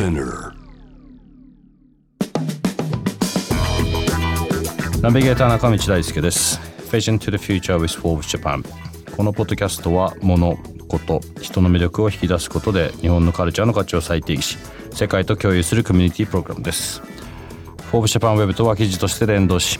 [0.00, 0.54] Spinner.
[5.02, 6.58] ナビゲーター中道大輔です。
[6.90, 8.64] Vision to the Future with Forbes Japan
[9.14, 10.56] このポッドキャストは物
[10.88, 14.58] 事人の魅力を引き出すことで日本のカルチャーの価値を再定義し
[14.90, 17.02] 世界と共有するコミュニティプログラムです。
[17.92, 19.78] Forbes Japan Web とは記事として連動し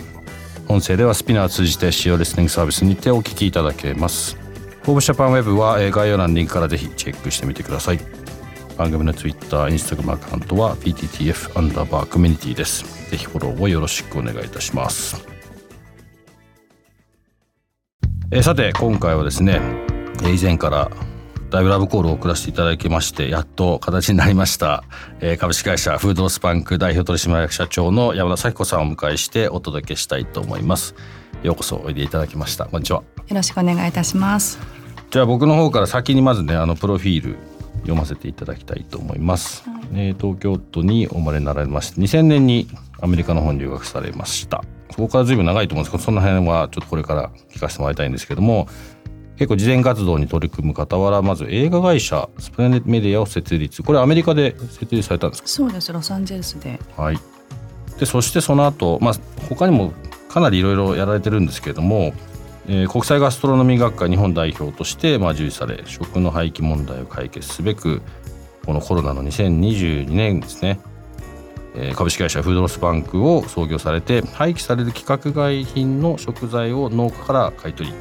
[0.69, 4.37] 音声ではスピナーを通じて使用リスニングサービスにてお聞きいただけます。
[4.83, 8.01] Forbes Japan Web はえ概要欄のリンクからぜひチェックしてみてください。
[8.81, 13.11] 番組の Twitter、Instagram アカウントは PTTF アンダーバーコミュニティです。
[13.11, 15.23] ぜひフォローをよろしくお願いいたします。
[18.33, 19.61] えーさて今回はですね
[20.23, 20.91] えー以前から
[21.51, 24.83] だいぶラブコールを送らせていただきましてやっと形になりました、
[25.21, 30.95] えー株式会社フードロスパンク代表取締役社長の山田咲子さんをお迎えしてお届けしたいと思います。
[31.43, 32.65] ようこそおいでいただきました。
[32.65, 33.03] こんにちは。
[33.29, 34.59] よろしくお願いいたします。
[35.11, 37.50] じゃあ僕の方から先にまずねあのプロフィール
[37.81, 39.65] 読ませていただきたいと思います、
[39.95, 42.69] えー東京都にお生まれになられまして2000年に
[43.01, 44.63] アメリカの方に留学されました。
[44.91, 48.67] そこから随分長いと思うんですけどその辺はちょっとこれから聞かせてもらいたいんですけども
[49.37, 53.83] 結構慈善活動に取り組む傍らまず映画会社スプレンデッドメディアを設立。
[53.83, 55.49] これアメリカで設立されたんですか？
[55.49, 55.91] そうです。
[55.93, 56.79] ロサンゼルスで。
[56.97, 57.19] はい、
[57.99, 59.15] でそしてその後、まあ
[59.49, 59.95] 他にも
[60.29, 62.13] かなりいろいろやられてるんですけれども、
[62.73, 68.01] えー国際ガストロノミー学会日本代表として、まあ、従事され食の廃棄問題を解決すべく
[68.65, 70.79] このコロナの2022年ですね、
[71.75, 77.97] えー株式会社フードロスバンクを創業されて廃棄される規格外品の食材を農家から買い取り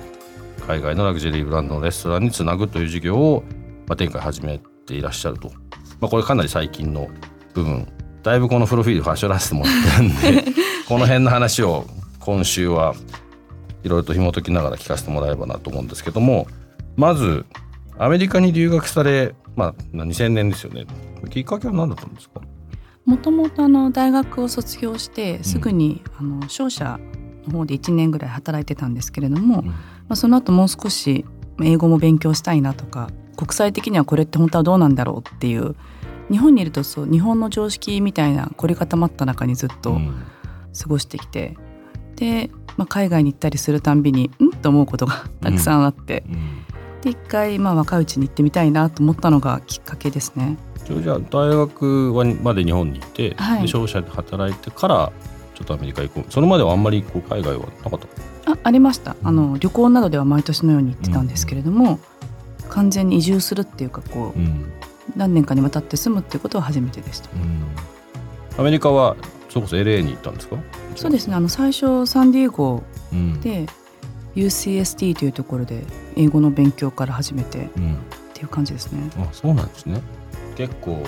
[0.67, 3.43] 海外のラグジュアリーブランドのレストランにつなぐという事業を、
[3.87, 5.49] まあ、展開始めていらっしゃると、
[5.99, 7.07] まあ、これかなり最近の
[7.55, 7.87] 部分。
[8.21, 10.51] だいぶこのプロフィール端折らせてもらってるんで
[10.87, 11.85] この辺の話を
[12.19, 12.93] 今週は
[13.83, 16.47] いろいろと紐解きながら聞かせてもらえればなと思うんですけども
[16.95, 17.45] まず
[17.97, 20.85] アメリカに留学され、まあ、2000年ですよね。
[21.29, 22.41] きっかけは何だったんですか？
[23.05, 26.99] もともとあの大学を卒業してすぐにあの商社
[27.47, 29.73] の方で1年ぐらい働いてたんですけれども、ま
[30.09, 31.25] あ、その後もう少し
[31.61, 35.75] 英語も勉強したいなとか国際的にはこれって本当はどうなんだろうっていう
[36.31, 40.13] 日本にいるとそう日本の常識みたいな凝り固まった中にずっとうん。
[40.79, 41.57] 過ごしてきて、
[42.15, 44.51] で、まあ、海外に行ったりするたんびにん？
[44.51, 46.65] と思うことがたくさんあって、うん。
[47.01, 50.57] で一回まあ若いうちに行ってみたいなと思ったのがきっかけですね。
[50.85, 53.63] じゃあ大学はまで日本にいて、はい。
[53.63, 55.11] で商社で働いてから
[55.55, 56.31] ちょっとアメリカ行こう。
[56.31, 57.99] それまではあんまりこう海外はなかっ
[58.45, 58.51] た？
[58.53, 59.17] あありました。
[59.23, 61.99] あの旅行などでは毎年のように行ってたんですけれども、
[62.69, 64.71] 完全に移住するっていうかこううん。
[65.17, 67.29] 何年かにわたって住むっていうことは初めてでした。
[68.57, 69.17] アメリカは
[69.49, 70.55] それこそ LA に行ったんですか？
[70.95, 71.35] そうですね。
[71.35, 73.65] あの最初サンディエゴうんで
[74.35, 75.83] UCSD というところで
[76.15, 77.97] 英語の勉強から始めてっうん。
[78.33, 79.01] ていう感じですね。
[79.17, 80.01] あそうなんですね。
[80.55, 81.03] 結構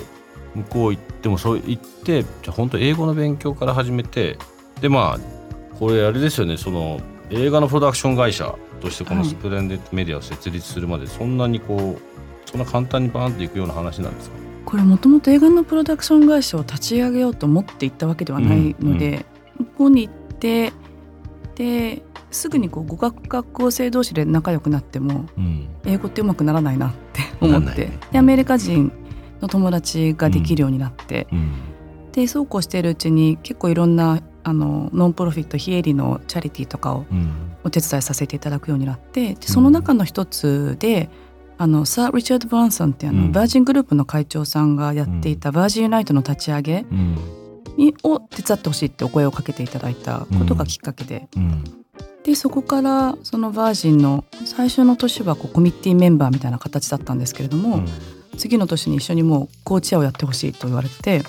[0.56, 4.38] 向こう行ってもそう行ってじゃあ本当英語の勉強から始めて
[4.81, 6.57] でまあこれあれですよね。
[6.57, 7.00] その
[7.30, 9.30] 映画のプロダクション会社としてこのはい。
[9.30, 14.35] スプレンデッドメディアを設立するまでそんなにこうそんな簡単にバーンっていくような話なんですか？
[14.66, 19.26] これもともと映画のプロダクション会社を立ち上げようと思って行ったわけではないので、
[19.58, 20.72] 向こうに行って
[21.56, 25.68] ですぐにこう語学学校生同士で仲良くなってもうん。
[25.86, 28.00] 英語ってうまくならないなって思って、ね。
[28.12, 28.92] でアメリカ人
[29.42, 31.52] の友達ができるようになって、うん。
[32.12, 37.52] でそうこうしているうちに結構いろんなあのノンプロフィット非営利のチャリティーとかをうん。
[37.64, 41.10] お手伝いさせていただくようになってでその中の一つで、
[41.62, 43.31] あのサー・リチャード・ブランソンっていうあの、うん。
[43.31, 47.16] バージングループの会長さんがやっていたバージンユナイトの立ち上げうん。
[47.78, 51.63] にを手伝ってほしいってお声をかけていただいたことがきっかけで、うん。
[52.24, 57.84] でそこからそのバージンの最初の年はこうコミッティメンバーみたいな形だったんですけれども、
[58.38, 61.22] 次の年に一緒にもうコーチェアをやってほしいと言われて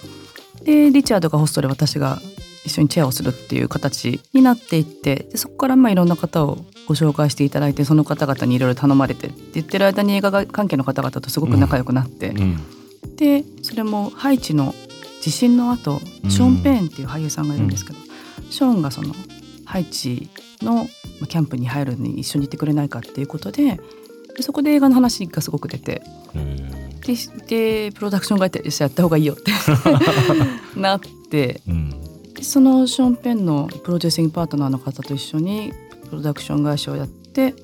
[0.65, 2.19] でリチャードがホストで私が
[2.65, 12.57] 一緒にチェアをするっていう形になっていってでそこからまあいろんな方をご紹介していただいてその方々にいろいろ頼まれてって言ってる間に映画関係の方々とすごく仲良くなって、うん。
[13.17, 14.75] でそれもハイチの
[15.21, 16.31] 地震の後うん。
[16.31, 17.99] ショーン・ペーンっていう俳優さんがいるんですけど、
[18.51, 19.15] ショーンがその
[19.65, 20.29] ハイチ
[20.61, 20.87] の
[21.29, 23.81] キャンプに入るのに一緒に行ってくれないかっていうことで
[24.37, 26.03] でそこで映画の話がすごく出て
[26.35, 29.53] へででプロダクション会社やった方がいいよって
[30.79, 31.01] なっ
[31.31, 31.91] てうん。
[32.35, 35.73] でそのショーン・ペンのプロデューシングパートナーの方と一緒に
[36.13, 37.55] プロダクション会社をやってっ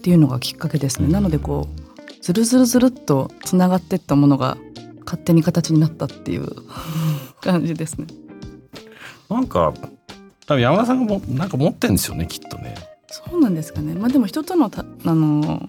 [0.00, 4.56] ていうのがきっかけですね、うんなのでこうずるずるずるっとつながってったものが
[5.04, 6.48] 勝手に形になったっていう
[7.42, 8.06] 感じですね。
[9.28, 9.74] なんか
[10.46, 12.74] 多分山田さんがもなんか持ってんですよねきっとね。
[13.08, 13.92] そうなんですかね。
[13.92, 15.68] まあでも人とのたあの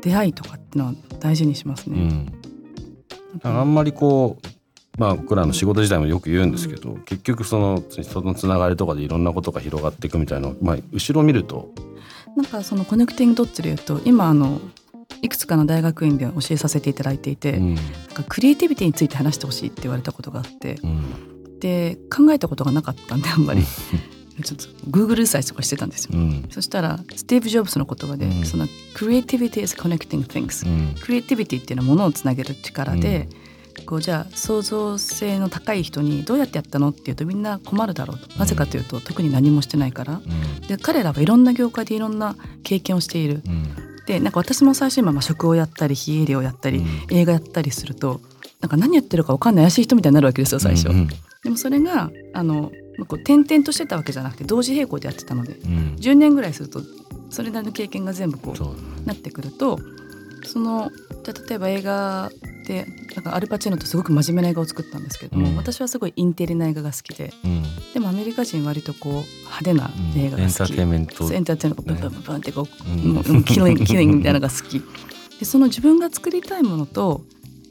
[0.00, 1.98] 出会いとかっていうのは大事にしますね。
[3.44, 4.46] うん、あんまりこう
[4.98, 11.70] まあ僕らの仕事自体もよく言うんですけど、結局その人のつながりとかでいろんなことが広がっていくみたいな、まあ、後ろを見ると、
[12.36, 14.60] なんかそのコネクティングドッツで言うと今あの
[15.22, 17.74] いくつかの大学院で教えさせていただいていて、うん。
[17.74, 17.84] なん
[18.14, 21.60] かクリエイティビティについて話してほしいって言われたことがあってうん。
[21.60, 23.62] で考えたことがなかったんであんまり。
[24.42, 26.12] ちょっと Google リサーチとかしてたんですよ。
[26.14, 26.46] うん。
[26.50, 28.44] そしたらスティーブ・ジョブズの言葉で、うん。
[28.44, 28.66] その
[28.96, 30.94] Creativity is connecting things、うん。
[31.00, 33.28] クリエイティビティっていうのはものをつなげる力で、
[33.86, 38.38] こうじゃあ創造性の高い人にどうやってやったのっていうとみんな困るだろうと。
[38.38, 40.14] なぜかというと特に何もしてないから。
[40.14, 40.66] うん。
[40.66, 43.42] で彼らはいろんな業界でいろんな経験をしている。
[43.46, 43.66] うん。
[44.06, 46.86] でなんか私も最初今まあ食をやったり非営利をやったり、うん。
[47.10, 48.20] 映画やったりすると
[48.60, 51.08] なんか何やってるか分かんない怪しい人みたいになるわけですよ最初、うん。
[51.42, 55.96] でもそれがあのまあこう転々としてたわけじゃなくて同時並行でやってたのでうん。
[55.98, 56.80] 10年ぐらいすると
[57.30, 59.78] それなりの経験が全部こうなってくると
[60.44, 60.90] その
[61.24, 62.30] じゃあ例えば映画
[62.66, 65.56] でなんかアルパチーノとすごく真面目な映画を作ったんですけれども、うん。
[65.56, 67.62] 私はすごいインテリな映画が好きでうん。
[67.92, 71.32] でもアメリカ人割とこう派手なうん映画が好き、エンターテインメント。
[71.34, 71.82] エンターテインメント。
[71.82, 73.14] がブンブンブンブンってこう、うん。
[73.14, 74.80] もうキリングキリングみたいなのが好き。
[75.38, 77.22] でその自分が作りたいものと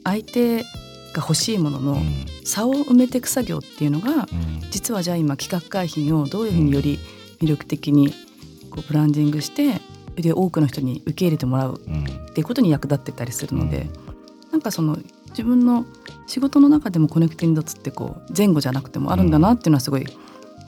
[0.04, 0.68] 相手が
[1.16, 2.26] 欲しいもののうん。
[2.44, 4.60] 差を埋めていく作業っていうのがうん。
[4.70, 6.98] 実はじゃあ今企画会品をどういうふうにより
[7.40, 8.12] 魅力的に
[8.70, 9.80] こうブランディングして
[10.16, 12.04] で多くの人に受け入れてもらううん。
[12.04, 13.88] っていうことに役立ってたりするので、
[14.50, 14.98] なんかその
[15.30, 15.86] 自分の
[16.26, 20.06] 仕事の中でもコネクティングドッツってこう前後じゃなくてもあるんだなっていうのはすごい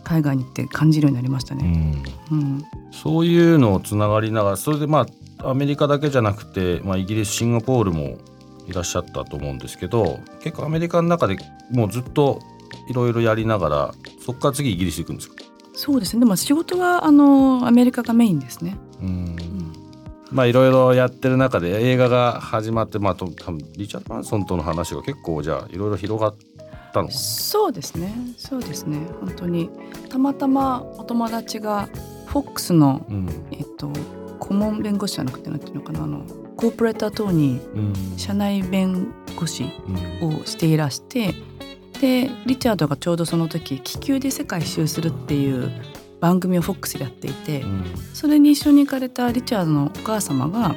[0.04, 1.64] 海外に行って感じるようになりましたうね。
[1.64, 2.02] ん。
[2.32, 2.64] うん。
[2.92, 5.06] そういうのをつながりながらそれでま
[5.38, 8.16] あアメリカだけじゃなくて、まあ、イギリスシンガポールも
[8.66, 11.36] いらっしゃったと思うんですけど結構アメリカの中で
[11.70, 12.38] もうずっと
[12.88, 13.94] いろいろやりながら
[14.24, 15.34] そこから次イギリス行くんですか？
[15.74, 16.20] そうですね。
[16.20, 18.76] でも仕事はあのアメリカがメインですね。
[19.04, 19.08] うん。
[19.08, 19.72] うん
[20.32, 26.34] まあいろいろやってる中で映画が始まってまあと多分リチャード・マンソンとの話が結構じゃあいろいろ広がっ
[26.92, 28.12] たのそうですね。
[28.36, 28.98] そうですね。
[29.20, 29.70] 本当に。
[30.08, 31.88] たまたまお友達が
[32.26, 33.28] FOX の、うん。
[33.52, 33.92] えっと、
[34.40, 36.24] 顧問弁護士じゃなくてなんていうのかなあの
[36.56, 38.18] コーポレートアトーニーうん。
[38.18, 39.70] 社内弁護士
[40.22, 40.40] うん。
[40.40, 41.32] をしていらして
[42.00, 45.70] でリチャードがちょうどその時「気球で世界一周する」っていう
[46.24, 47.84] 番組を FOX でやっていてうん。
[48.14, 50.74] それに一緒に行かれたリチャードのお母様が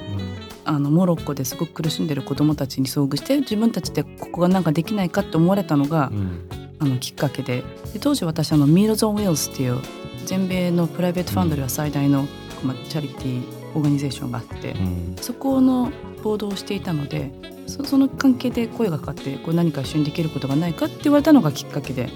[0.66, 6.50] あのモロッコですごく苦しんでる子どもたちに遭遇して自分たちでここがなんかできないかって思われたのが、うん。
[6.80, 7.64] あのきっかけで
[7.94, 9.80] で当時私あの Meals on Wheels っていう
[10.26, 12.28] 全米のプライベートファンドでは最大の、
[12.64, 15.16] まあ、 charity organization があって、うん。
[15.20, 15.92] そこの
[16.24, 17.32] 報道をしていたので
[17.66, 22.10] そその関係で声がかかってこう何か一緒にできることがないかって言われたのがきっかけで。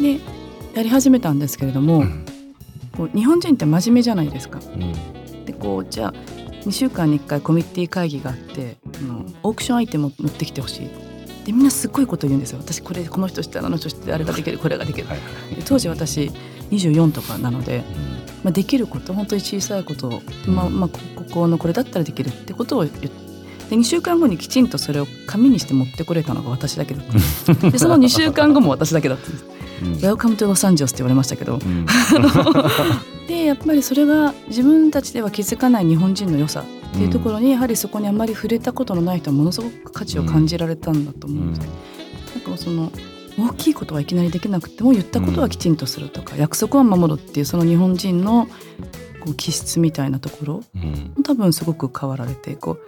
[0.00, 0.20] で
[0.80, 2.24] やり始めたんですけれども、うん。
[2.96, 4.60] こう日本人って真面目じゃないですか。
[4.74, 5.44] うん。
[5.44, 6.14] でこうじゃあ
[6.64, 10.88] 2週間に1回 committee 会議があってあのオークションアイテムを持ってきてほしい。
[11.44, 12.58] でみんなすっごいこと言うんですよ。
[12.60, 15.06] 私これこの人知ってるあの人知ってるあれができるこれができる。
[15.06, 15.18] はい
[15.66, 16.30] 当時私
[16.70, 17.84] 24とかなので、うん。
[18.44, 27.52] まあ、できること本当に小さいことを、まあまあ、こここのこれだったらできるってことを言ってで2週間後にきちんとそれを紙にして持ってこれたのが私だけだった。
[27.52, 29.44] ん でその2週間後も私だけだったんです。
[29.44, 31.54] うん Welcome to Los Angeles って言われましたけど。
[31.54, 31.86] うん。
[33.26, 41.68] でやっぱりそれが自分たちでは気づかない日本人の良さっていうところにやはりそこにあまり触れたことのない人はものすごく価値を感じられたんだと思うんです、
[42.44, 42.90] なんかその
[43.38, 48.48] 大きいことはいきなりできなくても言ったことはきちんとするとか、約束は守るっていうその日本人の
[49.20, 50.64] こう気質みたいなところ。
[50.74, 51.22] うん。
[51.22, 52.78] 多分すごく変わられてこう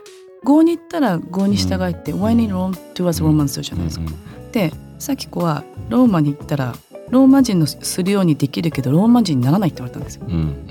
[0.45, 4.07] 合に行ったら合に従えって「When in Rome to us Romans」じゃないですか。
[4.51, 4.73] で
[5.03, 6.75] さき子はローマに行ったら
[7.11, 10.25] ローマ人のするようにできるけどローマ人にならないって言われたんですよ。
[10.27, 10.67] うんうん。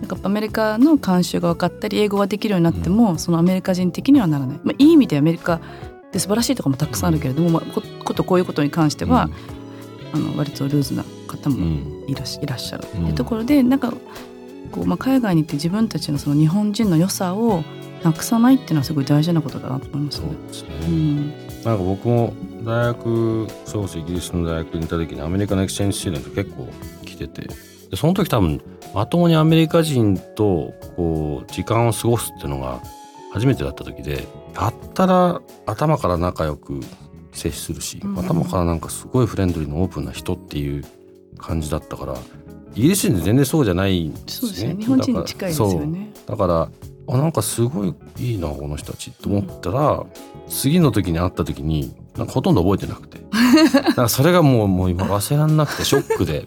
[0.00, 5.60] なんかアメリカの慣習が分かったり英語ができるようになっても、そのアメリカ人的にはならない、まあ、いい意味でアメリカ
[6.12, 9.30] で素晴らしいところもたくさんあるけれども、まあ、こことこういうことに関しては、
[10.12, 12.84] あの割とルーズな方もうんいらっしいらっしゃる。
[12.84, 13.06] ってうん。
[13.06, 13.92] いうところでなんか
[14.72, 17.62] こう、まあ、海外に行って自分たちのその日本人の良さを
[18.02, 20.26] なくさないっていうのはすごい大事なことだなと思いますね。
[20.26, 20.68] そうですね。
[20.88, 22.32] うんなんか僕も
[22.64, 26.68] 大学そうですイギリスの大学にいた時にアメリカの exchange student 結構
[27.04, 27.48] 来てて。
[27.90, 28.60] でその時多分
[28.94, 32.82] まともにアメリカ人とこう時間を過ごすっていうのが
[33.32, 36.80] 初めてだった時でやったら頭から仲良く
[37.32, 38.18] 接するし、うん。
[38.18, 40.84] 頭からなんかすごいフレンドリーのオープンな人っていう
[41.38, 42.14] 感じだったから
[42.74, 44.28] イギリス人で全然そうじゃないんですね。
[44.28, 44.76] そうですね。
[44.78, 46.12] 日本人に近いですよね。
[46.26, 46.68] だから
[47.10, 50.04] あなんかすごいいいなこの人たちと思ったら、
[50.48, 53.18] 次の時に会った時になんかほとんど覚えてなくて。
[53.72, 56.46] だからそれがもうもう今忘れらんなくてショックで。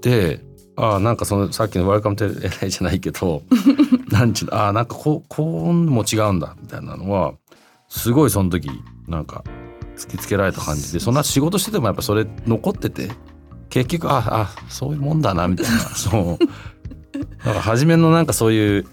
[0.00, 0.44] で
[0.76, 3.42] ああなんかそのさっきの「Welcome to LA」じゃないけど
[4.10, 7.34] なんちゅうのああなんかこうこうも違うんだみたいなのは
[7.88, 8.68] すごいその時
[9.06, 9.44] なんか
[9.96, 13.08] 突きつけられた感じでそんな仕事しててもやっぱそれ残ってて
[13.70, 15.78] 結局ああそういうもんだなみたいな。
[15.78, 16.44] そう。
[17.44, 18.86] なんか初めのなんかそういう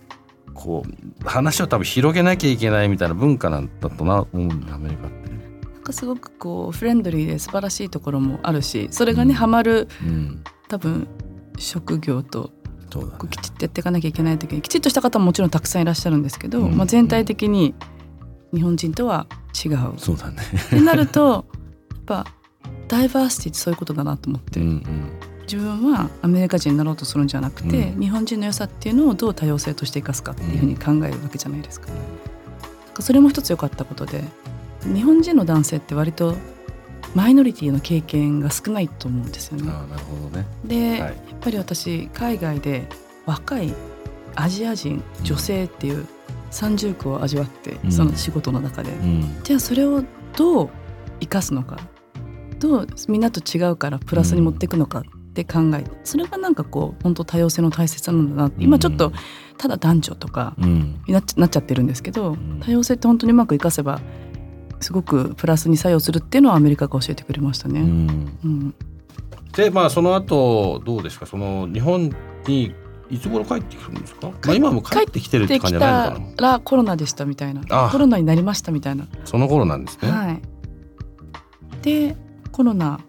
[0.54, 5.32] こう話を多分広げなきゃいけないみたいな文化なんだとな思うアメリカって。
[5.64, 11.08] なんかすごくこうフレンドリーで素晴らしいところもあるしそれがね、うんハマるうん、多分
[11.58, 12.52] 職業と
[12.92, 17.74] そうだねこうきちっとやっていかなきゃいけない時にきちっとした方ももちろんたくさんいらっしゃるんですけど、うんまあ、全体的に
[18.54, 19.28] 日本人とは
[19.66, 19.94] 違う。
[19.98, 20.38] そうだね。
[20.68, 21.46] ってなると
[21.90, 22.26] やっぱ
[22.88, 31.88] ダイバーシティってそういうことだなと思って、うんうん自分はアメリカ人になろうとするんじゃなくて、うん日本人の良さっていうのをどう多様性として生かすかっていうふうに考えるわけじゃないですか。
[31.90, 34.24] なんかそれも一つ良かったことで
[34.84, 36.36] 日本人の男性って割と
[37.16, 39.72] マイノリティの経験が少ないと思うんですよね。
[39.72, 40.46] ああなるほどね。
[40.66, 42.88] で、はいやっぱり私海外で
[43.26, 43.74] 若い
[44.36, 46.08] アジア人女性っていう
[46.50, 50.04] 三重苦を味わって、うんその仕事の中で、うんじゃあそれを
[50.36, 50.70] どう
[51.20, 51.80] 生かすのか
[52.60, 58.64] どうみんなと違うからプラスに持っていくのかって考えそれがなんかこう本当多様性の大切さなんだなって。
[58.64, 59.12] 今ちょっと
[59.58, 61.02] ただ男女とかうん。
[61.08, 62.60] になっちゃってるんですけど、ん。
[62.60, 64.02] 多様性って本当にうまく生かせば
[64.80, 67.82] すごくプラスに作用するっていうのはアメリカが教えてくれましたね。
[67.82, 68.38] うん。
[68.44, 68.76] うん。
[69.54, 71.26] でまあその後どうですか？
[71.26, 72.16] その日本
[72.48, 72.74] に
[73.10, 76.52] いつ頃帰ってくるんですか、まあ、今も帰ってきてるって感じじゃないたのかな。
[76.54, 77.62] らコロナでしたみたいな。
[77.70, 77.90] あ。
[77.92, 79.08] コロナになりましたみたいな。
[79.26, 80.10] その頃なんですね。
[80.10, 80.42] はい、
[81.82, 82.16] で
[82.54, 83.02] コロナ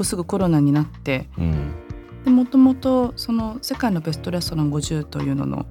[0.00, 2.34] 結構すぐコロナになってうん。
[2.34, 5.66] もともとその世界のベストレストラン50というのの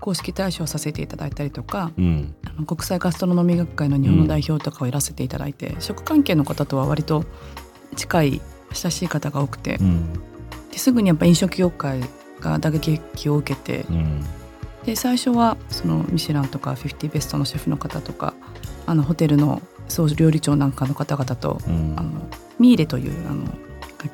[0.00, 2.34] 公式大使をさせていただいたりとかうん。
[2.46, 7.24] あの国際ガストロノミー学会の日本の代表とかをやらせていただいて、食関係の方とは割と
[7.96, 8.40] 近い
[8.72, 10.12] 親しい方が多くてうん。
[10.70, 12.00] ですぐにやっぱ飲食業界
[12.40, 14.24] が打撃を受けてうん。
[14.84, 18.34] で最初はそのミシュランとか50ベストのシェフの方とか
[18.86, 21.94] あのホテルの総料理長なんかの方々とうん。
[21.96, 22.28] あの
[22.60, 23.44] ミーレというあの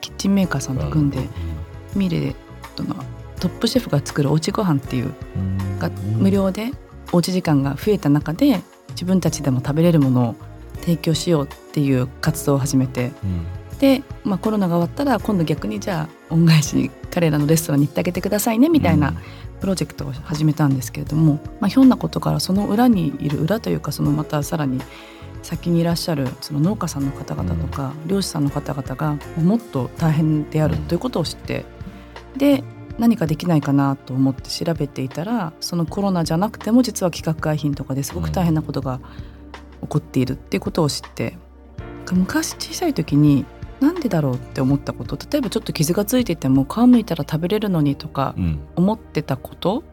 [0.00, 1.19] キッチンメーカーさんと組んで
[1.95, 2.35] ミーレ
[2.76, 2.95] との
[3.41, 5.12] トップシェフが作るおうちご飯っていう
[5.79, 6.71] が無料で
[7.12, 8.61] おうち時間が増えた中で
[8.91, 10.35] 自分たちでも食べれるものを
[10.81, 13.47] 提供しようっていう活動を始めてうん。
[13.79, 19.15] で、まあ、コロナが終わったら今度逆にじゃあ恩返しに彼らのレストランに行ってあげてくださいねみたいな
[19.61, 24.81] プロジェクトを始めたんですけれども、まあ、ひょんなことからその裏にいる裏というかそのまたさらに
[25.47, 31.65] 先にいらっしゃるその農家さんの方々とか、漁師さんの方々がもっと大変であるということを知って
[32.37, 32.65] で
[32.99, 39.00] 何かできないかなと思って調べていたらそのコロナじゃなくても実は規格外品とかですごく大変なことが
[39.83, 41.38] 起こっているっていうことを知って
[42.12, 43.45] 昔小さい時に
[43.81, 48.61] なんでだろうって思ったこと例えばちょっと傷がついてても皮むいたら食べれるのにとかうん。
[48.75, 49.85] 思ってたこと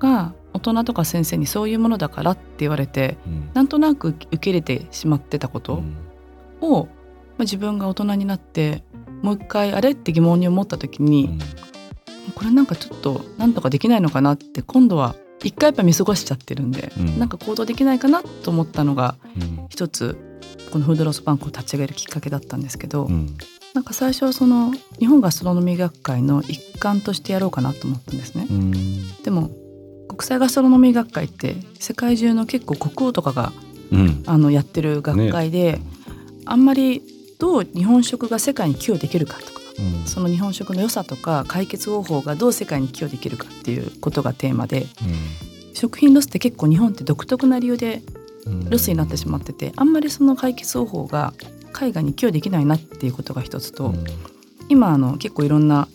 [0.00, 3.50] が大人とか先生にそういうものだからって言われてうん。
[3.54, 5.82] なんとなく受け入れてしまってたこと
[6.60, 6.88] を、まあ、
[7.40, 8.82] 自分が大人になって
[9.22, 11.38] もう一回あれって疑問に思った時に、
[12.34, 17.18] これなんかちょっとなんとかできないのかなって今度は一回やっぱ見過ごしちゃってるんで、うん。
[17.18, 19.66] なんか行動できないかなと思ったのがうん。
[19.68, 20.16] 一つ
[20.70, 23.36] このフードロスバンクを立ち上げるきっかけだったんですけど、うん。
[23.74, 28.46] なんか最初はその日本ガストロノミー学会の一環としてやろうかなと思ったんですね。
[28.50, 29.22] うん。
[29.22, 29.50] でも
[30.20, 33.54] 国際ガストロノミー学会って世界中の結構国王とかが
[33.90, 34.22] うん。
[34.26, 35.80] あのやってる学会で、
[36.44, 37.02] あんまり
[37.38, 40.06] どう日本食が世界に寄与できるかとかうん。
[40.06, 44.86] その日本食の良さとか解決方法がどう世界に寄与できるかっていうことがテーマで
[45.72, 48.02] 食品ロスって結構日本って独特な理由で
[48.44, 48.68] うん。
[48.68, 51.32] ロスになってしまっててあんまりその解決方法が
[51.72, 54.04] 海外に寄与できないなっていうことが一つと、うん。
[54.68, 55.88] 今あの結構いろんな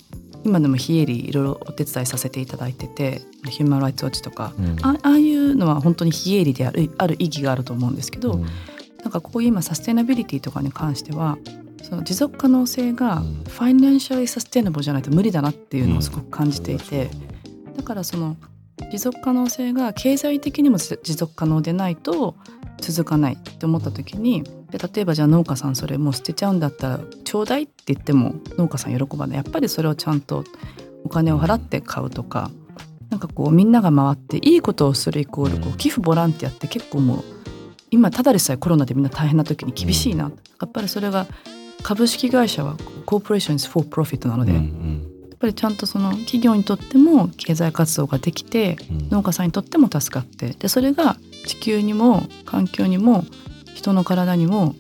[0.45, 4.77] 今でも非営利いろいろお手伝いさせていただいててヒューマン・ライツ・ウォッチとかうん。
[4.83, 8.45] あああいうのは本当に非営利であるある意義があると思うんですけど、うん。
[9.01, 11.37] なんかここ今サステナビリティとかに関しては
[11.83, 13.43] その持続可能性がうん。
[13.43, 17.09] ファイナンシャルサステナブルじゃないと無理だなっていうのをすごく感じていて、
[17.75, 18.37] だからその
[18.91, 22.35] 持続可能性が経済的にも持持続可能でないと
[22.79, 29.37] 続かないって思った時にで例えばじゃあ農家さんそれもう捨てちゃうんだったらちょうだいって言っても農家さん喜ばない。
[29.37, 30.43] やっぱりそれをちゃんと
[31.03, 32.51] お金を払って買うとか
[33.09, 37.23] なんかこうみんなが回っていいことをするイコールこう寄付ボランティアって結構もう
[37.91, 40.31] 今ただでさえコロナでみんな大変な時に厳しいな、や
[40.67, 41.27] っぱりそれが
[41.83, 45.01] 株式会社はコーポレーション is for profit なので、うんうん。
[45.29, 49.09] やっぱりちゃんとその企業にとっても経済活動ができてうん。
[49.09, 53.23] 農家さんにとっても助かってでそれが地球にも環境にも
[53.75, 54.73] 人の体にも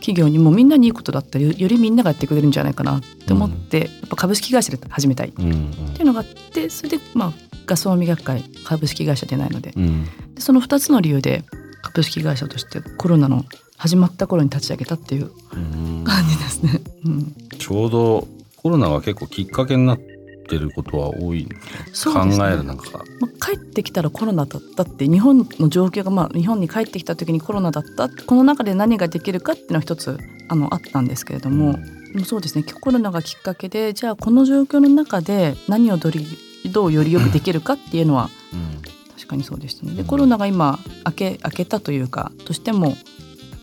[0.00, 5.70] 企業にもみんなにいいことだったらよよりみんながやってくれるんじゃないかなって思って、やっぱ株式会社で始めたいっうんうん。
[5.94, 7.32] ていうのがあってそれでまあ
[7.66, 9.72] ガス音磨き会株式会社でないので。
[9.76, 10.04] うん。
[10.34, 11.44] でその2つの理由で
[11.82, 13.44] 株式会社としてコロナの
[13.76, 16.04] 始まった頃に立ち上げたっていううん。
[16.04, 16.80] 感じですね。
[17.04, 20.17] うん、ちょうどコロナが結構きっかけになって
[20.56, 21.56] ることは多いね
[22.04, 31.78] 考えるなんかまあ、帰ってきたらコロナだったって日本の状況が、まあ、日本に帰ってきた時にコロナだったこの中で何ができるかっていうのは一つあのあったんですけれども、
[32.12, 32.64] でもそうですね。
[32.80, 36.26] コロナがきっかけでじゃあこの状況の中で何をどり
[36.72, 38.82] どうよりよくできるかっていうのはうん。
[39.14, 39.92] 確かにそうでしたね。
[39.92, 40.06] でうん。
[40.06, 42.96] コロナが今明け明けたというかとしてもやっ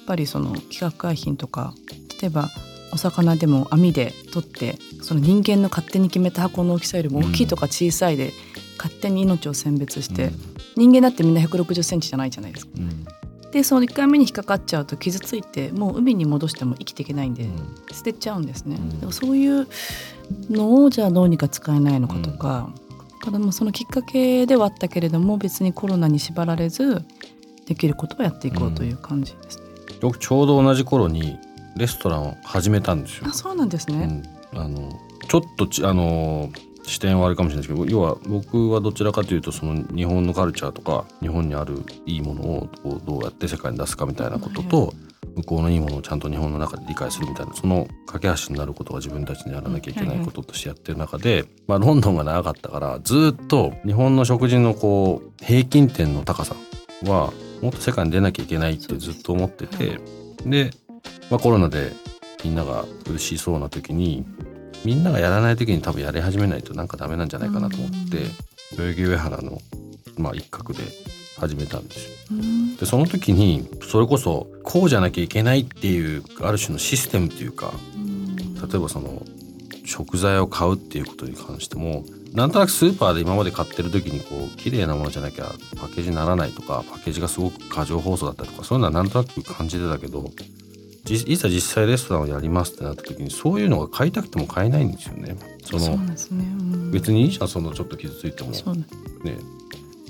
[0.06, 1.74] ぱりその企画海品とか
[2.22, 2.50] 例えば
[2.94, 8.34] お魚でも網で取ってその人間の勝手に決めた箱の大きさよりも大きいとか小さいで
[8.78, 10.32] 勝手に命を選別して、
[10.76, 12.72] 人間だってみんな1 6 0センチじゃないじゃないですか。
[12.78, 13.06] うん
[13.52, 18.76] でその1回目に引っかかっちゃうと傷ついてもう海に戻しても生きていけないんで、うん捨てちゃうんですね。
[18.76, 19.68] うんだからそういう
[20.50, 22.74] のをじゃあどうにか使えないのかとか、
[23.24, 27.04] ただもうそのきっかけではあったけれども別にコロナに縛られず
[27.68, 29.64] できることをやっていこうという感じですね。
[30.02, 31.38] 僕ちょうど同じ頃に
[31.78, 33.34] レストランを始めたんですよあ。
[33.34, 34.24] そうなんですね。
[34.26, 36.50] うん、あのちょっとちあの
[36.84, 44.94] 視点はあるかもしれないですけど要は僕はどちらかというとその日本のカルチャーとか日本にあるいいものをこうどうやって世界に出すかみたいなことと
[45.36, 56.56] 向こうのいいものをちゃんと日本の中で理解するみたいなその架け橋になることが自分たちにやらなきゃいけないこととしてやってる中で、まあ、ロンドンが長かったからずっと日本の食事のこう平均点の高さ
[57.04, 60.00] はもっと世界に出なきゃいけないってずっと思ってて
[60.46, 60.72] で、
[61.30, 61.92] まあ、コロナで
[62.46, 64.24] みんなが苦しそうな時に
[64.86, 68.20] みんながやらない時に多分やり始めないとなんかダメなんじゃないかなと思って
[68.78, 69.60] 代々木上原の、
[70.20, 70.84] まあ、一角で
[71.40, 72.16] 始めたんですよ。
[72.32, 72.76] うん。
[72.78, 77.74] でその時にそれこそこうじゃなきゃいけないっていうある種のシステムというか
[78.72, 79.24] 例えばその
[79.84, 85.46] 食材を買うっていうことに関してもなんとなくスーパーで今まで買ってる時にこう綺麗なものじゃなきゃ
[85.78, 90.55] パッケージにならないとかパッケージがすごく過剰包装だったりとかそういうのはなんとなく感じてたけどじ
[91.08, 95.36] いざ実際レストランをやりますってなった時にそういうのが買いたくても買えないんですよね。
[95.64, 96.16] そのね。
[96.32, 96.92] うん。
[96.92, 98.52] 別にいいじゃんそのちょっと傷ついても。
[98.52, 99.38] ね。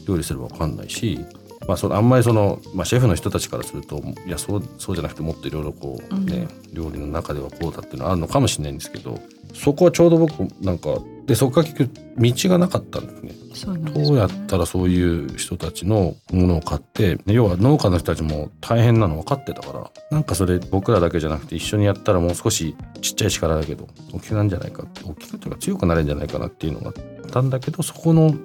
[0.07, 1.19] 料理すれば分かんないし、
[1.67, 9.19] まあ、そのあんまりその、まあ、シェフの人たちからするといやそうそうじゃなくてもっといろいろこうね、料理の中ではこうだっていうのはあるのかもしれないんですけど
[9.53, 10.31] そこはちょうど僕
[10.61, 10.89] なんか
[11.25, 13.31] でそこから結局道がなかったんですね。
[13.55, 28.35] そうなんですねどうやったらそういう人たちのものを買って要は農家の人たちも大変なの分かってたからなんかそれ僕らだけじゃなくて一緒にやったらもう少しちっちゃい力だけど大きくなんじゃないか大きくというか強くなれるんじゃないかなっていうのがあったんだけどそこの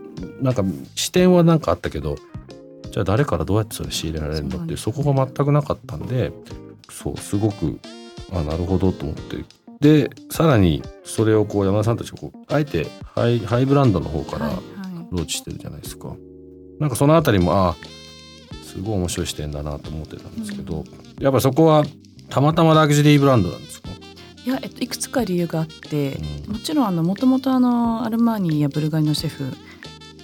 [0.40, 0.62] なんか
[0.94, 2.16] 視点はなんかあったけど
[2.90, 6.32] じゃあ誰からどうやってそれ仕入れられるのっていうそこが全くなかったんで
[6.88, 7.78] そうすごく
[8.32, 9.44] あなるほどと思って
[9.80, 14.50] でさらにそれをこう山田さんたちがこうあえてハイハイブランドの方から、
[15.10, 16.14] ローチしてるじゃないですか。
[16.78, 17.76] なんかそのあたりもああ
[18.62, 20.84] すごい面白い視点だなと思ってたんですけど、
[21.18, 21.84] やっぱそこは
[22.28, 23.88] たまたまラグジュアリーブランドなんですか、
[24.46, 26.52] いや、えっと、いくつか理由があって、うん。
[26.54, 29.56] もちろんあのもともとあのアルマーニやブルガリのシェフが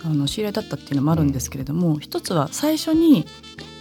[0.05, 3.27] あの知り合いだったっていうのもあるんですけれども、一つは最初に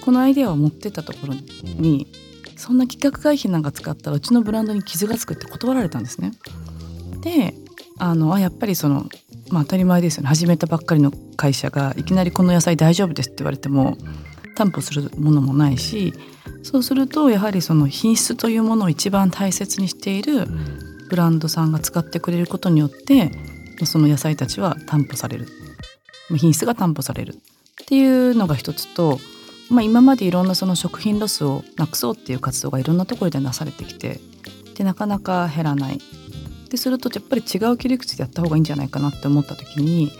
[0.02, 2.08] このアイデアを持ってったところに、
[2.56, 6.32] そんな企画会費なんか使ったらうちのブランドに傷がつくって断られたんですね。
[7.22, 7.54] で
[7.98, 9.06] あのやっぱりその、
[9.50, 13.98] まあ、当たり前ですよね始めたばっかりの会社がいきなりこの野菜大丈夫ですって言われても
[14.56, 16.14] 担保するものもないし
[16.62, 20.46] そうするとやはりその品質というものを一番大切にしている
[21.10, 23.32] ブランドさんが使ってくれることによって
[23.86, 25.48] その野菜たちは担保される
[26.36, 27.36] 品質が担保される
[27.86, 29.20] っていうのが一つと、
[29.70, 34.20] まあ、今までいろんなその食品ロスをなくそうっていう活動がいろんなところでなされてきて
[34.76, 36.00] でなかなか減らない。
[36.70, 40.12] でするとやっぱり違う切り口でやった方がいいんじゃないかなって思った時に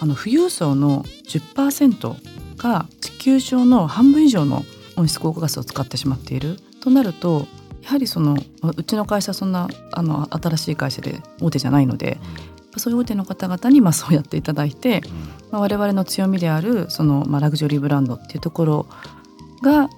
[0.00, 4.64] あの富裕層の10%が地球上の半分以上の
[4.96, 6.58] 温室効果ガスを使ってしまっている。
[6.80, 7.46] となると
[7.82, 12.18] やはりそのうちの会社はそんなあの新しい会社で大手じゃないので
[12.76, 15.02] そういう大手の方々にまあそうやっていただいて、
[15.50, 18.86] まあ、我々の強みであるその、まあ、ラグジュアリーブランドっていうところ
[19.62, 19.88] が、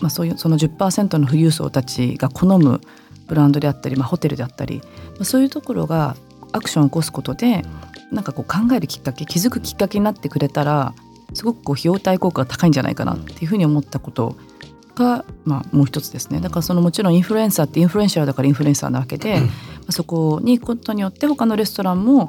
[0.00, 2.80] まあ、そういうその10%の富裕層たちが好む
[3.26, 6.16] ブランドであったり、まあ、ホテルであったり、まあ、そういうところが
[6.52, 7.64] アクションを起こすことで
[8.12, 10.94] なんかこう考えるきっかけ気づくきっかけになってくれたら
[11.34, 14.36] すごくこう費用対効果が高いんじゃないかなっていうふうに思ったこと
[14.98, 16.40] が、まあ、もう一つですね。
[16.40, 19.48] だからそのもちろんインフルエンサーってインフルエンシャーだからインフルエンサーなわけで、ま
[19.88, 22.28] あ、そこに行くことによって他のレストランも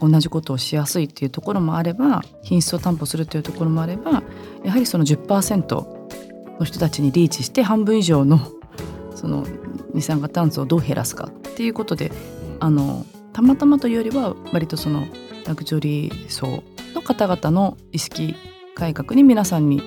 [0.00, 4.22] 同じことをしやすいっていうところもあれば品質を担保するというところもあれば
[4.64, 8.40] やはりその10%の人たちにリーチして半分以上の
[9.14, 9.46] その
[9.92, 12.10] 二酸化炭素をどう減らすかっていうことで
[12.60, 15.06] あのたまたまというよりは割とその
[15.46, 16.62] ラグジュアリー層
[16.94, 18.34] の方々の意識
[18.74, 19.82] 改革に皆さんに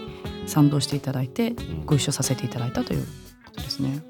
[0.47, 1.55] 賛同していただいて
[1.85, 3.05] ご一緒させていただいたという
[3.45, 4.03] ことですね。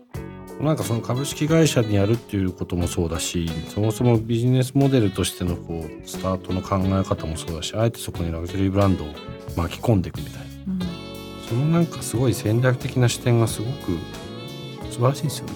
[0.60, 9.08] なんかその株式会社にやるっていうこともそうだしそもそもビジネスモデルとしてのこうスタートの考え方もそうだしあえてそこにラグジュアリーブランドを
[9.58, 10.80] 巻き込んでいくみたいな、うん、
[11.50, 13.98] そのなんかすごい戦略的な視点がすごく
[14.90, 15.54] 素晴らしいですよね。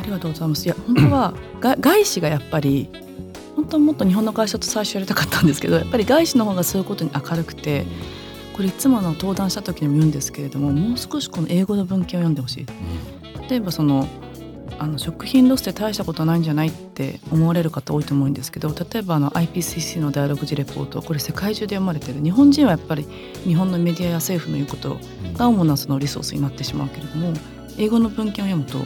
[0.00, 1.34] ありがとうございますいや本当は
[1.80, 2.88] 外資がやっぱり
[3.54, 7.84] 本当はもっと日本の会社と最初やりたかったんですけどやっぱり外資の方がそういうことに明るくて
[8.52, 12.66] これいつもの登壇した時にも言うんですけれどももう少しこの英語の文献を読んでほしい。
[13.48, 14.06] 例えばその
[14.78, 23.06] あの食品ロスって大したことないんじゃないって思われる方多いと思うんですけど例えばあの IPCC のダイアログジレポートこれ世界中で読まれてる日本人はやっぱり
[23.44, 24.98] 日本のメディアや政府の言うこと
[25.34, 27.32] が主なそのリソースになってしまうけれども
[27.78, 28.78] 英語の文献を読むと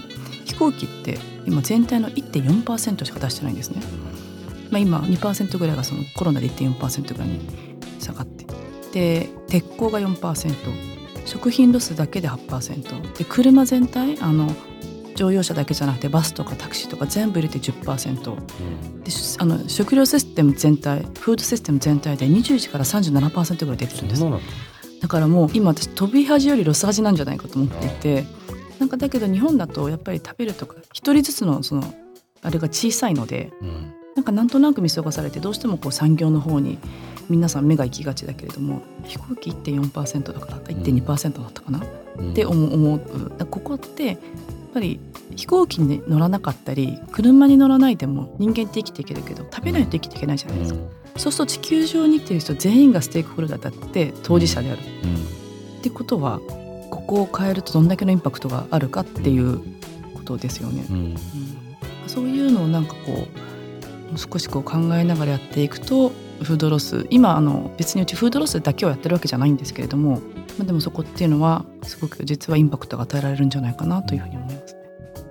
[0.45, 3.81] 飛行機って今全体の1.4%しか出してないんですね。
[4.71, 7.41] まあ、今2%ぐらいがそのコロナで1.4%ぐらいに
[8.01, 8.45] 下がって
[8.93, 14.49] で鉄鋼が4%食品ロスだけで8%で車全体あの
[15.17, 24.25] 乗用車だけじゃなくてバスとかタクシーとか全部入れて10%、うん、であの食料システム全体フードシステム全体で21から37%ぐらい出てるんです。
[25.01, 28.25] だからもう今私飛び恥よりロス恥なんじゃないかと思っていて
[28.79, 31.95] なんかだけど日本だとやっぱり食べるとか一人ずつのその
[32.43, 36.79] あれが小さいので、うん、なんかなんとなく見過ごされてどうしてもこう産業の方に
[37.29, 41.83] 皆さん目が行きがちだけれども飛行機1.4%だから1.2%だったかな、
[42.19, 43.01] うん、って思う
[43.51, 44.19] ここって
[44.77, 45.01] ぱり
[45.37, 56.41] 飛行機に乗らなかったり車に乗らないでも人間って生きていけるけど食べないと生きていけないじゃないですか、うん、そうすると地球上にっていう人全員がステークホルダーだって当事者である、うん、ってことは
[56.91, 59.61] ここを変えるとどんだけのインパクトがあるかっていう
[60.13, 60.85] ことですよね。
[60.91, 61.17] うん、
[62.07, 63.27] そういうのをなんかこ
[64.15, 67.07] う少しこう考えながらやっていくとフードロス。
[67.11, 70.21] 今あの別にうちフードロスだけをやってるわけじゃないんですけれども
[70.59, 74.81] まあ、でもそこっていうのはすごく実はインパクトが与えられるんじゃないかなというふうに思いますね。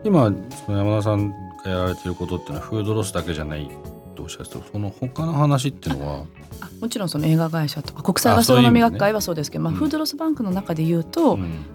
[0.03, 0.31] 今
[0.65, 3.67] その山田さんがやられてることっていうのはフードロスだけじゃない
[4.15, 6.25] とおっしゃってその他の話っていうのは？
[6.61, 11.65] あもちろんその映画会社とか国際ガストロノミ学会はそうですけどまあ、フードロスバンクの中で言うと、うん、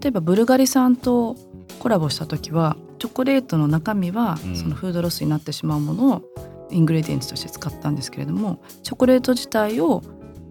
[0.00, 1.34] 例えばブルガリさんと
[1.80, 6.22] コラボした時はチョコレートの中身はそのフードロスになってしまうものを
[6.70, 10.02] ingredients として使ったんですけれどもチョコレート自体を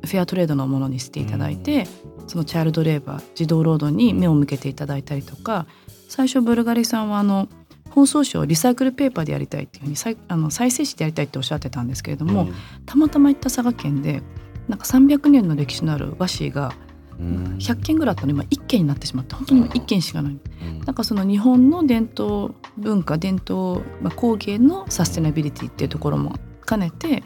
[0.06, 1.86] フェアトレードのものにしていただいて、
[2.28, 5.66] その child labor 児童労働に目を向けていただいたりとか
[6.08, 7.50] 最初ブルガリさんはあの
[7.90, 12.54] 包装紙を recycle paper でやりたいっていうふうに再あの再生紙でやりたいっておっしゃってたんですけれども、うん、
[12.86, 14.22] たまたま行った佐賀県で
[14.68, 16.74] なんか300年の歴史のある和紙が
[17.20, 26.36] 100件ぐらいあったの今1件になってしまって本当に1件しかない、うん、なんかその日本の伝統文化伝統、まあ、工芸のサステナビリティっていうところも
[26.68, 27.24] 兼ねて、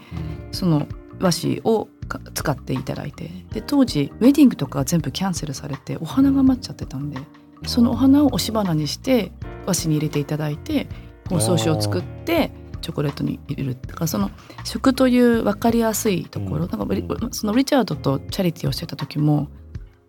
[0.54, 0.88] その
[1.20, 1.90] 和紙を
[2.34, 7.20] 使っていただいてで当時ウェディングとかが全部キャンセルされてお花が余っちゃってたんで
[7.66, 9.32] そのお花を押し花にして
[9.66, 10.88] 和紙に入れていただいて
[11.30, 12.52] 包装紙を作って
[12.82, 14.30] チョコレートに入れるだからその
[14.66, 19.48] 食という分かりやすいところ、うん、なんかそのリチャードとチャリティーをしてた時も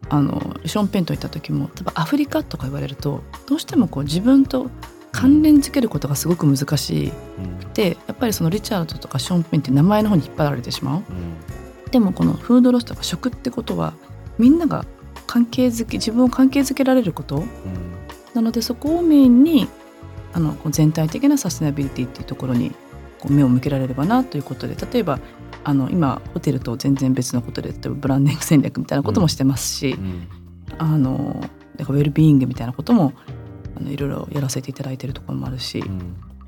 [0.09, 4.71] あのショーン・ペンと行った時も多分アフリカとか言われるとどうしてもこう自分と
[5.13, 11.91] 関連づけることがすごく難しい、うん、でやっぱりそのリチャードとかショーン・ペンって名前の方に引っ張られてしまう、うん。
[11.91, 13.95] でもこのフードロスとか食ってことは
[14.39, 14.85] みんなが
[15.27, 17.47] 関係づけ自分を関係づけられること、うん、
[18.35, 19.69] なのでそこをメインに
[20.33, 22.73] あの全体的なサステナビリティっていうところに
[23.21, 25.21] こう目を向けられればなということで例えば
[25.65, 30.05] あの今ホテルと全然別のことで例えばブランディング戦略みたいなこともしてますし、うん。
[30.05, 30.29] うん、
[30.79, 31.41] あの
[31.77, 33.13] だからウェルビーイングみたいなことも
[33.77, 35.83] あのいろいろやらせていただいてるところもあるし、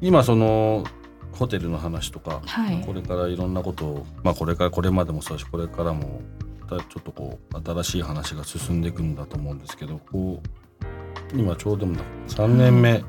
[0.00, 0.84] 今その
[1.32, 6.20] ホテルの話とか、はい、これからいろんなことを、まあ、これからこれまでもそうだしこれからも
[6.68, 10.40] ちょっとこう新しい話が進んでいくんだと思うんですけどこ
[11.34, 11.86] う今ちょうど
[12.28, 13.02] 3年目、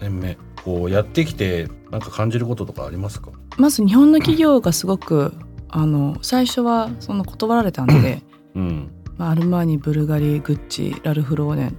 [0.00, 3.30] 年目こうやってきてなんか感じることとかありますか？
[3.56, 5.32] まず日本の企業がすごく
[5.70, 8.22] あの最初はその断られたんで、
[8.54, 8.90] うん。
[9.16, 11.76] まあ、アルマーニブルガリグッチラルフローレン、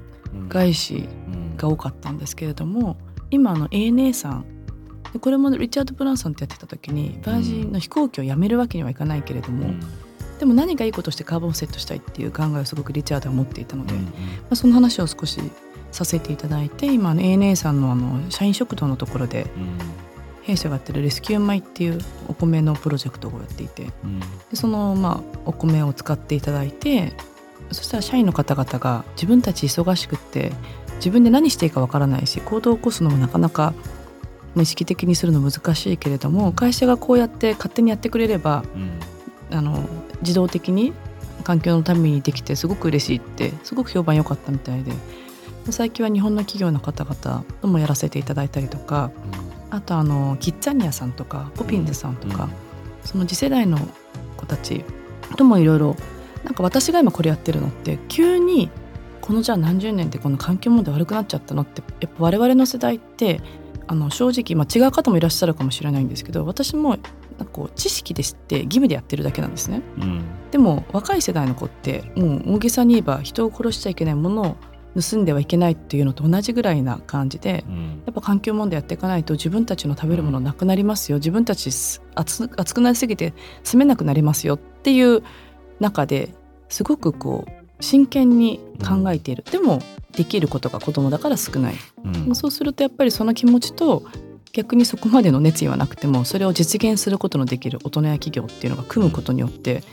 [0.48, 1.10] 外資
[1.58, 2.98] が多かったんですけれども、
[3.32, 4.46] 今の ANA さん
[5.12, 9.74] でこれもリチャード・ブランソンってやってた時にバージンの飛行機をやめるわけにはいかないけれども、
[10.40, 14.02] でも何かいいことしてカーボンをセットしたいっていう考えをすごくリチャードは持っていたので、ま
[14.52, 15.40] あ、その話を少し
[15.92, 19.48] させていただいて今の ANA さんのあの社員食堂のところで、
[20.44, 23.86] 弊社がやってるレスキュー米っていうお米のプロジェクトをやっていて、
[24.50, 27.14] でそのまあお米を使っていただいて
[27.72, 30.52] そしたら社員の方々が自分たち忙しくって
[30.96, 33.74] 自分で何していいかわからないし行動を起こすのもなかなか
[34.56, 38.64] 意識的にするの難しいけれども会社がこうやって勝手にやってくれれば、
[39.50, 39.88] うん、あの
[40.22, 40.94] 自動的に
[41.44, 44.92] 環境のためにできてすごく嬉しいってすごく評判良かったみたいで。
[45.70, 52.50] 最近は日本の企業の方々ともやらせていただいたりとか、うん、あとあのキッザニアさんとかポピンズさんとか、うん、
[53.04, 53.80] その次世代の
[54.38, 54.86] 子たち
[55.36, 55.96] ともいろいろ
[56.44, 58.70] なんか私が今これやってるのって急に
[59.22, 63.42] このじゃあ何十年でこの環境問題悪くなっちゃったのってやっぱ我々の世代って
[63.88, 74.56] あの正直、まあ、違う方もいらっしゃるかもしれないんですけど私もなんかこう知識で知って義務でやってるだけなんですね、うん、でも若い世代の子ってもう大げさに言えば人を殺しちゃいけないものを
[75.00, 81.18] 盗んではいけないっていうのと同じぐらいな感じで、うん、やっぱ環境問題やっていかないと自分たちの食べるものなくなりますよ。
[81.18, 81.70] 自分たち
[82.16, 85.24] 暑くなりすぎて住めなくなりますよっていう
[85.80, 86.34] 中で
[86.70, 91.76] すごくこう真剣に考えている、でもできることが子供だから少ない、
[92.28, 94.04] うん、そうするとやっぱりその気持ちと
[94.54, 99.84] 逆にそこまでの熱意はなくてもそれを実現することのできる大人や企業っていうのが組むことによって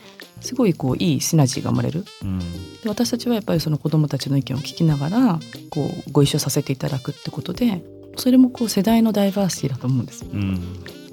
[0.40, 2.38] すごいこういいシナジーが生まれる、うん、
[2.82, 7.82] で私たちはやっぱりその子どもたちの意見を聞きながらこうご一緒させていただくってことで
[8.16, 10.24] それもこう世代のダイバーシティだと思うんです。
[10.24, 10.60] うん、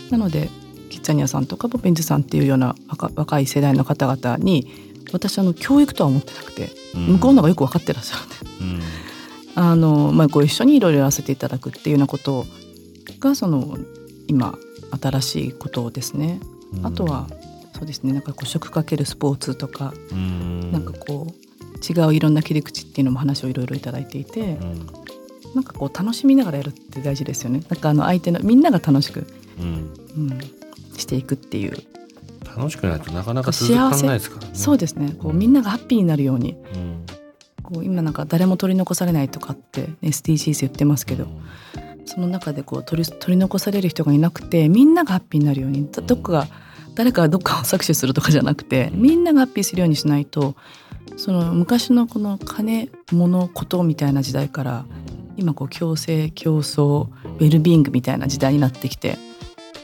[0.10, 0.50] なので
[0.90, 2.76] キッザニアさんとかポピンズさんっていうような
[3.16, 4.68] 若い世代の方々に
[5.12, 8.86] 私あの教育とは思ってなくて、向こうの方がよく分かってらっしゃるんで、
[9.56, 12.46] うん、あのまあ、ご一緒にいろいろやらせていただくっていうようなこと
[13.20, 13.78] がその
[14.28, 14.58] 今
[15.02, 16.40] 新しいことですね。
[16.84, 17.28] あとは
[17.76, 18.14] そうですね。
[18.14, 24.88] なんかこう食かけるスポーツとか、うん、なんかこう違ういろんな切り口っていうのも話をいろいろ頂いていて、うん、
[25.56, 27.62] なんかこう楽しみながらやるって大事ですよね。
[27.70, 29.28] なんかあの相手のみんなが楽しく、
[29.60, 30.40] うん、うん、
[30.98, 31.78] していくっていう。
[32.46, 34.56] 楽しくないとなかなか続かないですからね。
[34.56, 35.14] そうですね。
[35.20, 37.06] こう、みんながハッピーになるように、うん、
[37.62, 46.48] こう今なんか誰も取り残されないとかって SDGs 言ってますけど、うん、その中でこう取り取り残される人がいなくてみんながハッピーになるようにどっかが
[46.96, 50.56] 誰かがどっかを搾取するとかじゃなくてみんながハッピーするようにしないと
[51.18, 54.86] その昔のこの金物事みたいな時代から
[55.38, 59.18] 今こう共生競争ウェルビーイングみたいな時代になってきてやっ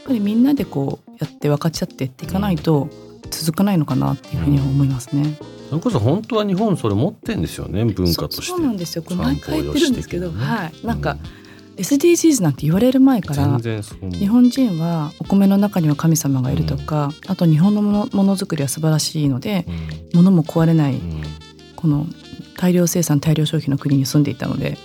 [0.08, 2.89] ぱりみんなでこうやって分かち合ってっていかないと
[3.30, 5.38] 続かないのかなっていうふうに思いますね。
[5.69, 8.43] それこそ本当は日本それ持ってんですよね文化として。
[8.47, 9.04] そうなんですよ。
[9.04, 10.86] これ毎回言ってるんですけど、ね、はい。
[10.86, 11.41] なんか、うん、
[11.82, 19.65] SDGs なんて言われる前から日本人はお米の中には神様がいるとか、うん、あと日本のものづくりは素晴らしいので、
[20.13, 21.02] うん、物も壊れない、
[21.76, 22.06] この
[22.58, 24.78] 大量生産大量消費の国に住んでいたので、やっ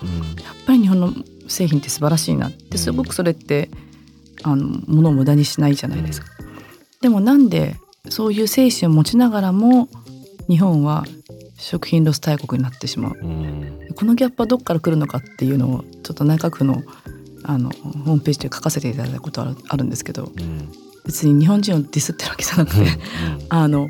[0.66, 1.12] ぱり日本の
[1.48, 3.70] 製品って素晴らしいなってすごくそれって、
[4.42, 6.28] あの物を無駄にしないじゃないですか。
[7.02, 7.76] でもなんで
[8.08, 9.88] そういう精神を持ちながらも
[10.48, 11.04] 日本は
[11.58, 16.82] 食品ロス大国になってしまう、うん、このギャップはどっから来るのかっていうのをちょっと内閣府の
[17.48, 20.68] あのホームページで書かせていただいたことはあるんですけど、うん、
[21.04, 22.88] 別に日本人をディスってるわけじゃなくて、うん、
[23.48, 23.88] あの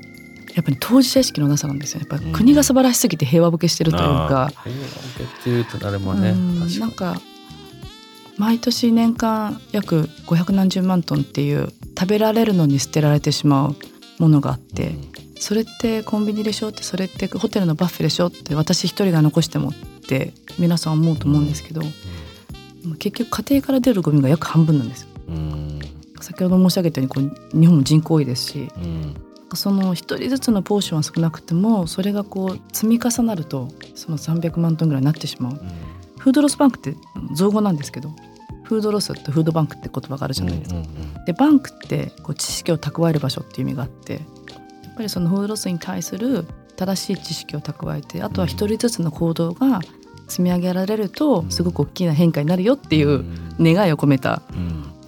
[0.55, 4.55] やっぱり当事者意識のなさなんですよやっぱ国が素晴らしすぎて平和ボケしてるというか、平和ボ
[5.19, 6.35] ケっていうと誰もね、
[6.79, 7.17] なんか
[8.39, 13.77] 毎年年間約500何十万トンっていう食べられるのに捨てられてしまう
[14.19, 14.95] ものがあって、
[15.39, 19.75] それってコンビニでしょってそれってホテルのバッフェでしょって私一人が残してもっ
[20.09, 21.83] て皆さん思うと思うんですけど、
[22.99, 25.09] 結局家庭から出るゴミが約半分なんですよ。
[26.21, 28.69] 先ほど申し上げたようにこう日本も人口多いですし、
[29.55, 35.61] その一人ずつのポーションは少なくてもそれがこう積み重なるとその300万トンぐらいになってしまう。
[36.19, 36.97] フードロスバンクって
[37.35, 38.11] 造語なんですけど
[38.65, 40.83] フードロスってフードバンクって言葉があるじゃないですか。
[41.27, 44.21] でバンクってこう知識を蓄える場所っていう意味があって
[44.97, 49.81] ぱりそのフードロスに対する正しい知識を蓄えてあとは一人ずつの行動が
[50.29, 53.25] 積み上げられるとすごく大きな変化になるよっていう
[53.61, 54.43] 願いを込めた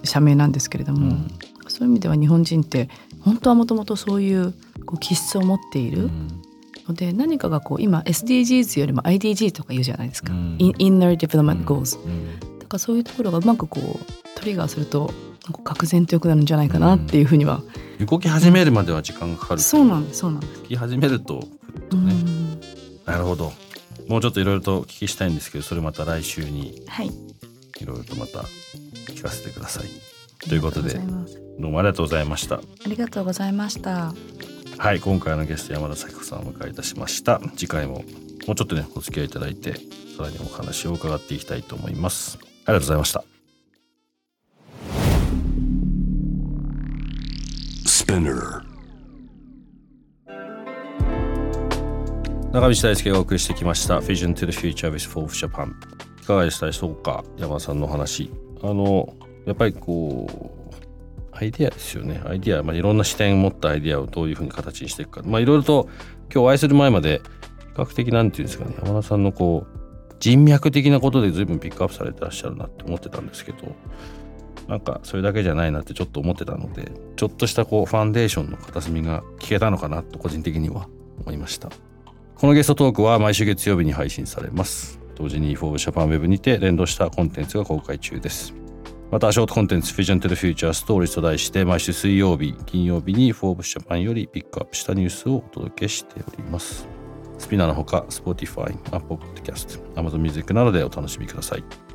[0.03, 1.17] 社名なんですけれども、
[1.67, 4.53] そういう意味では日本人って本当はもともとそういう
[4.85, 6.09] こう気質を持っている。
[6.87, 15.13] ので何かがこう今 SDGs よりも IDG とか言うじゃないですか、うん、Inner Development Goals、うん、だからそういうところがうまくこうトリガーすると
[15.51, 17.61] 愕然と良くなるんじゃないかなっていうふうには、
[17.99, 20.61] うん、動き始めるまでは時間がかかるそうなんですそうなんです。
[20.61, 21.43] 動き始めると
[21.89, 22.13] とね、
[23.05, 23.51] なるほど。
[24.07, 26.83] もうちょっといろいろとお聞きしたいんですけどそれまた来週に。
[27.79, 27.85] い。
[27.85, 28.39] ろいろとまた
[29.11, 29.87] 聞かせてください。
[30.47, 30.93] ということで
[31.59, 32.55] どうもありがとうございました。
[32.55, 34.13] ありがとうございました。
[34.77, 37.41] はい今回のゲスト山田咲子さんをお迎えいたしました。
[37.55, 38.03] 次回も
[38.47, 42.37] もうちょっとねお付き合いいただいてさらにお話を伺っていきたいと思います。
[42.65, 43.28] ありがとうございました
[48.09, 48.63] Spinner.
[52.51, 55.75] 中道大輔がお送りしてきました Vision to the Future with Forbes Japan
[56.23, 57.23] いかがでしたでしょうか？
[57.37, 58.31] 山田さんの話。
[58.63, 59.13] あの
[59.45, 62.19] やっぱりこうアイデアですよね。
[62.25, 65.21] アイデア、まあ、いろんな視点を持ったアイデアをどういうふうに形にしていくか。
[65.23, 65.87] まあいろいろと
[66.33, 67.21] 今日お会いする前まで
[67.59, 68.73] 比較的なんていうんですかね。
[68.83, 73.57] 山田さんのこう人脈的なことで随分ピックアップされてらっしゃるなって思ってたんですけど
[74.69, 80.87] なんかそれだけじゃないなってちょっと思ってたのでちょっとしたこうファンデーションの片隅が聞けたのかなと個人的には
[81.21, 81.69] 思いました。
[82.35, 84.99] このゲストトークは毎週月曜日に配信されます。
[85.15, 88.53] 同時に Forbes Japan Web にて連動したコンテンツが公開中です。
[89.11, 96.87] またショートコンテンツ Vision to the Future Stories と題して毎週水曜日金曜日に Forbes Japan よりピックアップしたニュースをお届けしております。
[97.39, 101.88] スピナーのほか Spotify、Apple Podcast、Amazon Music などでお楽しみください。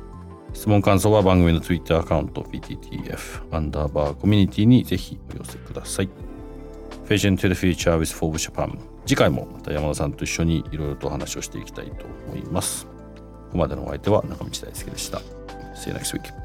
[0.55, 6.09] 質問感想は番組の Twitter アカウント PTTF アンダーバーコミュニティにぜひお寄せください。
[7.07, 12.85] Vision to the Future with Forbes Japan 次回もまた山田さんと一緒にいろいろとお話をしていきたいと思います。
[12.85, 12.91] こ
[13.51, 15.19] こまでのお相手は中道大輔でした。
[15.75, 16.44] See you next week